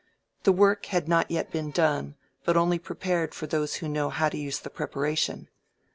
[0.45, 4.29] The work had not yet been done, but only prepared for those who knew how
[4.29, 5.47] to use the preparation.